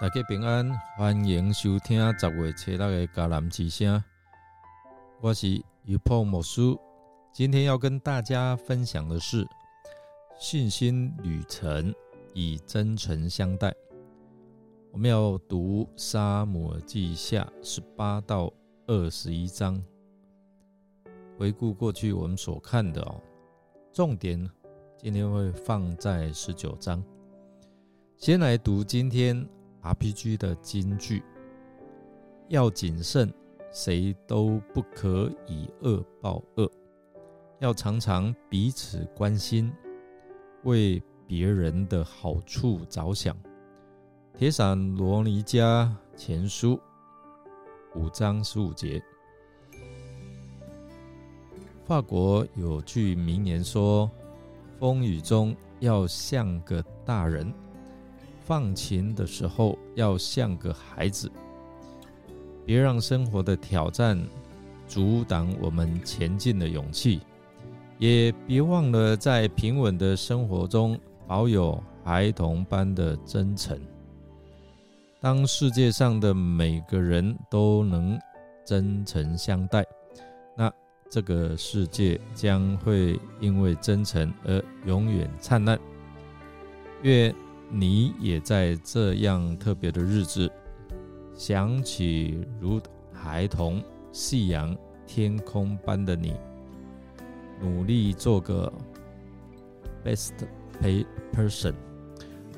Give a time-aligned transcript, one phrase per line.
[0.00, 4.02] 大家平安，欢迎收听十月七日的迦南之声。
[5.20, 6.62] 我是于破牧师，
[7.34, 9.46] 今天要跟大家分享的是
[10.38, 11.94] 信心旅程，
[12.32, 13.74] 以真诚相待。
[14.90, 18.50] 我们要读沙漠记下十八到
[18.86, 19.84] 二十一章，
[21.36, 23.20] 回顾过去我们所看的哦，
[23.92, 24.50] 重点
[24.96, 27.04] 今天会放在十九章。
[28.16, 29.46] 先来读今天
[29.82, 31.22] RPG 的金句：
[32.48, 33.32] 要谨慎，
[33.72, 36.66] 谁都不可以恶报恶；
[37.60, 39.72] 要常常彼此关心，
[40.64, 43.36] 为别人的好处着想。
[44.36, 46.80] 铁伞罗尼迦前书
[47.94, 49.02] 五章十五节。
[51.84, 54.10] 法国有句名言说
[54.78, 57.52] ：“风雨中要像个大人。”
[58.44, 61.30] 放晴的时候要像个孩子，
[62.64, 64.18] 别让生活的挑战
[64.88, 67.20] 阻挡我们前进的勇气，
[67.98, 73.78] 也别忘了在平稳的生活中保有孩童般的真诚。
[75.20, 78.18] 当世界上的每个人都能
[78.64, 79.84] 真诚相待，
[80.56, 80.72] 那
[81.08, 85.78] 这个世界将会因为真诚而永远灿烂。
[87.02, 87.34] 愿。
[87.72, 90.50] 你也在这样特别的日子，
[91.34, 92.80] 想起如
[93.12, 96.34] 孩童夕阳天空般的你，
[97.60, 98.72] 努力做个
[100.04, 100.32] best
[100.82, 101.72] pay person，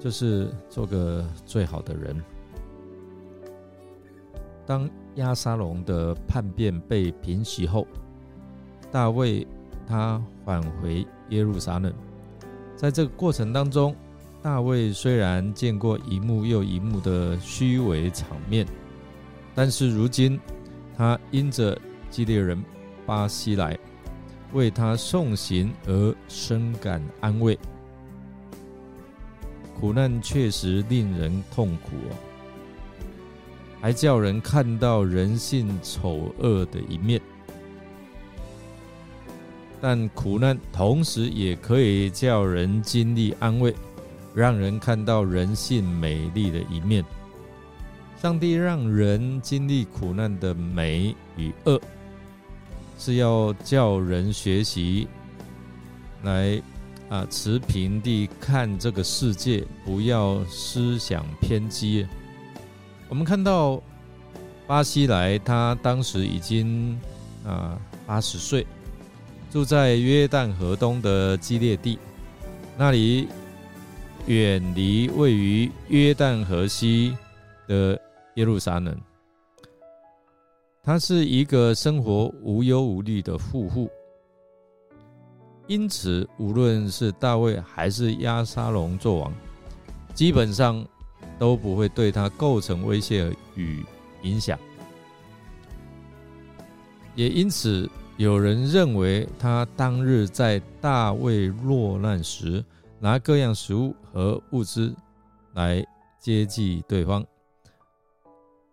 [0.00, 2.16] 就是做个最好的人。
[4.64, 7.86] 当亚沙龙的叛变被平息后，
[8.90, 9.46] 大卫
[9.86, 11.92] 他返回耶路撒冷，
[12.74, 13.94] 在这个过程当中。
[14.44, 18.66] 大卫虽然见过一幕又一幕的虚伪场面，
[19.54, 20.38] 但是如今
[20.98, 22.62] 他因着基列人
[23.06, 23.74] 巴西来
[24.52, 27.58] 为他送行而深感安慰。
[29.80, 32.12] 苦难确实令人痛苦哦，
[33.80, 37.18] 还叫人看到人性丑恶的一面。
[39.80, 43.74] 但苦难同时也可以叫人经历安慰。
[44.34, 47.04] 让人看到人性美丽的一面。
[48.20, 51.80] 上帝让人经历苦难的美与恶，
[52.98, 55.06] 是要叫人学习
[56.22, 56.60] 来
[57.08, 62.06] 啊持平地看这个世界，不要思想偏激。
[63.08, 63.80] 我们看到
[64.66, 66.98] 巴西来，他当时已经
[67.46, 68.66] 啊八十岁，
[69.52, 71.98] 住在约旦河东的基列地，
[72.76, 73.28] 那里。
[74.26, 77.14] 远离位于约旦河西
[77.68, 78.00] 的
[78.36, 78.96] 耶路撒冷，
[80.82, 83.90] 他是一个生活无忧无虑的富户，
[85.66, 89.32] 因此无论是大卫还是亚沙龙做王，
[90.14, 90.82] 基本上
[91.38, 93.84] 都不会对他构成威胁与
[94.22, 94.58] 影响。
[97.14, 102.64] 也因此，有人认为他当日在大卫落难时。
[103.00, 104.94] 拿各样食物和物资
[105.54, 105.84] 来
[106.20, 107.26] 接济对方，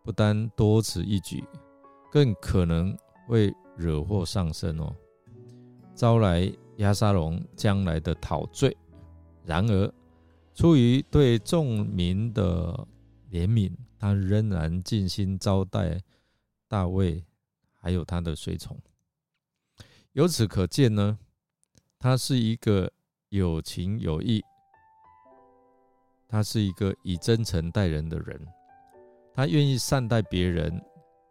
[0.03, 1.43] 不单多此一举，
[2.11, 2.95] 更可能
[3.27, 4.95] 会惹祸上身哦，
[5.95, 8.77] 招来亚沙龙将来的讨罪。
[9.43, 9.91] 然而，
[10.53, 12.87] 出于对众民的
[13.31, 15.99] 怜悯，他仍然尽心招待
[16.67, 17.25] 大卫，
[17.79, 18.79] 还有他的随从。
[20.11, 21.17] 由此可见呢，
[21.97, 22.91] 他是一个。
[23.33, 24.43] 有情有义，
[26.31, 28.39] 他是一个以真诚待人的人，
[29.33, 30.81] 他愿意善待别人，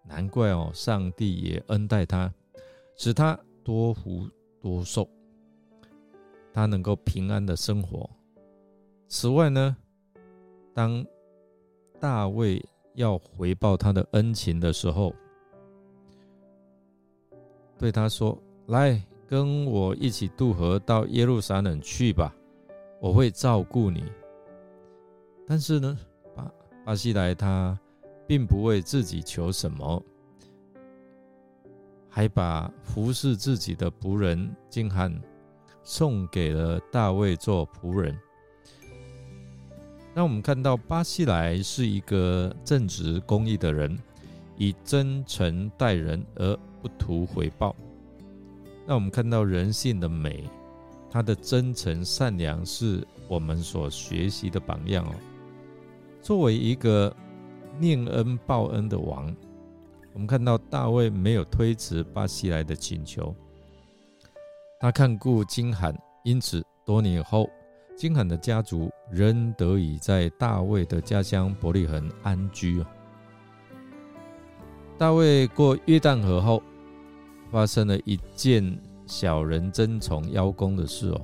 [0.05, 2.31] 难怪哦，上帝也恩待他，
[2.97, 4.29] 使他多福
[4.61, 5.09] 多寿，
[6.53, 8.09] 他能够平安的生活。
[9.09, 9.75] 此外呢，
[10.75, 11.05] 当
[11.99, 12.63] 大卫
[12.95, 15.15] 要回报他的恩情的时候，
[17.79, 18.39] 对他说
[18.69, 22.35] ：“来。”跟我一起渡河到耶路撒冷去吧，
[23.01, 24.03] 我会照顾你。
[25.51, 25.99] 但是呢，
[26.33, 26.53] 巴
[26.87, 27.77] 巴西莱他
[28.25, 30.01] 并不为自己求什么，
[32.09, 35.13] 还把服侍自己的仆人金汉
[35.83, 38.17] 送给了大卫做仆人。
[40.15, 43.99] 那我们看到巴西莱是一个正直公义的人，
[44.57, 47.75] 以真诚待人而不图回报。
[48.87, 50.49] 那我们看到人性的美，
[51.11, 55.13] 他的真诚善良是我们所学习的榜样哦。
[56.21, 57.15] 作为一个
[57.79, 59.35] 念恩报恩的王。
[60.13, 63.35] 我们看到大卫没有推辞巴西来的请求，
[64.81, 67.49] 他看顾金罕，因此多年后，
[67.97, 72.85] 金罕的家族仍得以在大卫的家乡伯利恒安居
[74.99, 76.63] 大卫过约旦河后，
[77.51, 81.21] 发生了一件小人争宠邀功的事哦。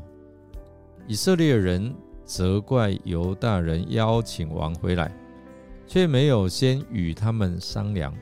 [1.09, 1.95] 以色列人
[2.27, 5.11] 责怪犹大人邀请王回来，
[5.87, 8.13] 却没有先与他们商量。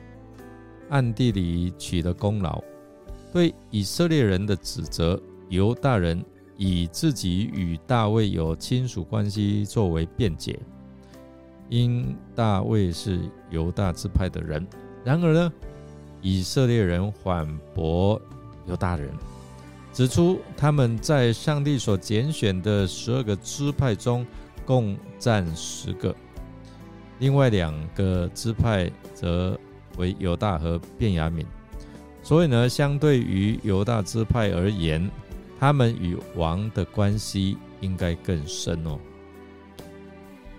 [0.89, 2.63] 暗地里取得功劳，
[3.33, 5.19] 对以色列人的指责，
[5.49, 6.23] 犹大人
[6.55, 10.59] 以自己与大卫有亲属关系作为辩解，
[11.69, 13.19] 因大卫是
[13.49, 14.65] 犹大支派的人。
[15.03, 15.53] 然而呢，
[16.21, 18.21] 以色列人反驳
[18.67, 19.09] 犹大人，
[19.95, 24.23] 指出他们在上帝所拣选的十二个支派中
[24.63, 26.15] 共占十个，
[27.17, 29.59] 另外两个支派则。
[29.97, 31.45] 为犹大和便雅悯，
[32.21, 35.09] 所以呢，相对于犹大支派而言，
[35.57, 38.99] 他们与王的关系应该更深哦。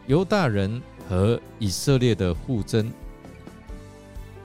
[0.06, 2.90] 犹大人和以色列的互争，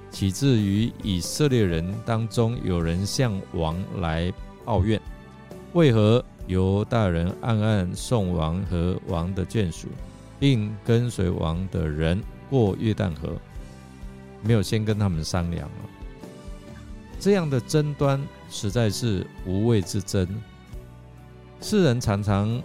[0.09, 4.29] 起自于以色列人当中有人向王来
[4.65, 4.99] 抱怨：
[5.73, 9.87] 为何犹大人暗暗送王和王的眷属，
[10.39, 13.35] 并跟随王的人过约旦河？
[14.43, 15.81] 没有先跟他们商量啊，
[17.19, 18.19] 这样的争端
[18.49, 20.27] 实在是无谓之争。
[21.61, 22.59] 世人常常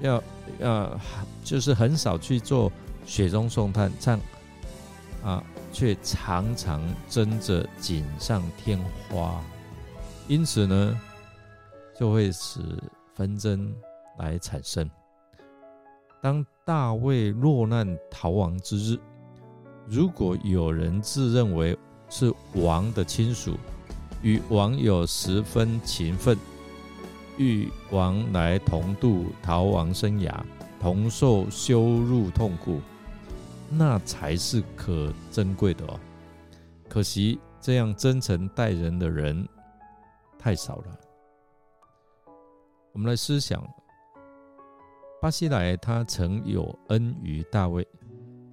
[0.00, 0.22] 要
[0.60, 1.00] 要，
[1.42, 2.70] 就是很少去做
[3.06, 4.20] 雪中送炭，唱
[5.24, 5.42] 啊，
[5.72, 8.78] 却常常争着锦上添
[9.08, 9.42] 花，
[10.28, 11.00] 因此呢，
[11.98, 12.60] 就会使
[13.14, 13.74] 纷争
[14.18, 14.88] 来产生。
[16.22, 18.98] 当大卫落难逃亡之日。
[19.88, 21.78] 如果有人自认为
[22.08, 23.56] 是王的亲属，
[24.20, 26.36] 与王有十分勤奋，
[27.38, 30.34] 与王来同度逃亡生涯，
[30.80, 32.80] 同受羞辱痛苦，
[33.70, 36.00] 那才是可珍贵的哦。
[36.88, 39.48] 可惜这样真诚待人的人
[40.36, 40.98] 太少了。
[42.96, 43.62] 我们来思想，
[45.20, 47.86] 巴西莱他曾有恩于大卫。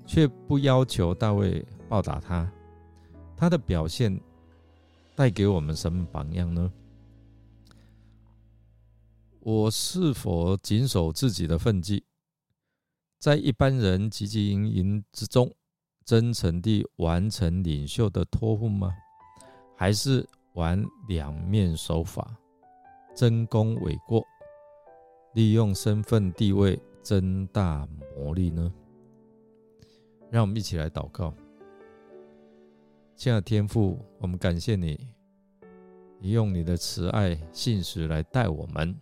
[0.06, 2.52] 却不要求大卫报答他，
[3.38, 4.20] 他的表现
[5.16, 6.70] 带给我们什么榜样呢？
[9.40, 12.04] 我是否谨守自己的分际，
[13.20, 15.50] 在一般人汲汲营营之中，
[16.04, 18.94] 真诚地完成领袖的托付吗？
[19.78, 22.36] 还是玩两面手法，
[23.16, 24.22] 争功诿过，
[25.34, 28.72] 利用身份地位增大魔力呢？
[30.30, 31.34] 让我们一起来祷告，
[33.16, 35.08] 亲爱的天父，我们感谢你，
[36.20, 38.96] 你用你的慈爱信实来待我们，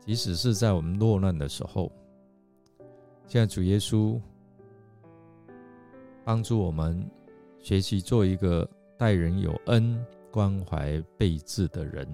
[0.00, 1.90] 即使是在我们落难的时候。
[3.26, 4.20] 现在主耶稣
[6.24, 7.08] 帮助我们
[7.58, 12.06] 学习做一个待人有恩、关怀备至的人。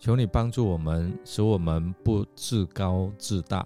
[0.00, 3.64] 求你帮助我们，使我们不自高自大，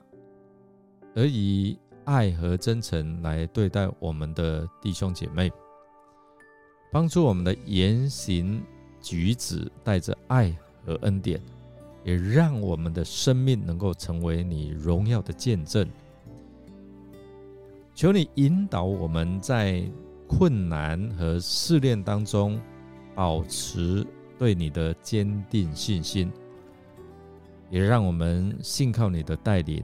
[1.15, 1.79] 而以。
[2.07, 5.51] 爱和真诚来对待我们的弟兄姐妹，
[6.93, 8.63] 帮助我们的言行
[9.01, 11.41] 举止带着爱和恩典，
[12.05, 15.89] 也让我们的生命能够成为你荣耀的见证。
[17.95, 19.83] 求你引导我们在
[20.29, 22.61] 困难和试炼当中，
[23.15, 24.07] 保持
[24.45, 26.31] 对你的坚定信心，
[27.71, 29.83] 也让我们信靠你的带领。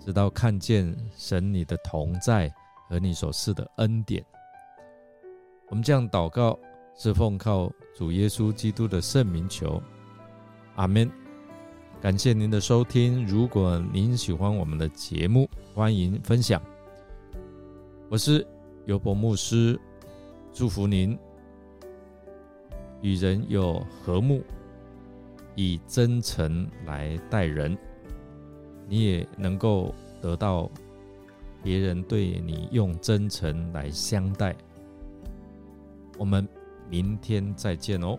[0.00, 2.52] 直到看见神你的同在
[2.88, 4.20] 和你所赐的恩典，
[5.68, 6.58] 我们这样祷告
[6.96, 9.80] 是奉靠主耶稣基督的圣名求，
[10.74, 11.08] 阿门。
[12.00, 16.60] 感谢您的收听，如果您喜欢我们的节目，欢迎分享。
[18.08, 18.44] 我是
[18.86, 19.78] 尤伯牧师，
[20.52, 21.16] 祝福您
[23.02, 24.42] 与人有和睦，
[25.54, 27.76] 以真诚来待人。
[28.88, 30.70] 你也能够得到
[31.62, 34.54] 别人对你用真诚来相待。
[36.18, 36.46] 我们
[36.88, 38.18] 明天再见哦。